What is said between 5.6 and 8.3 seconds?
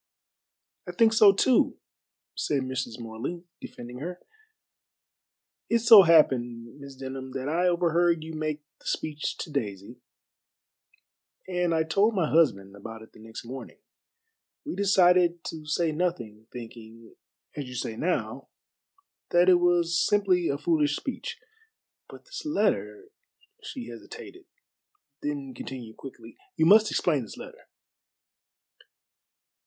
"It so happened, Miss Denham, that I overheard